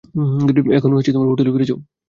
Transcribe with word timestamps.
এখন 0.77 0.89
হোটেলে 1.29 1.51
ফিরে 1.53 1.67
যাও! 1.69 1.79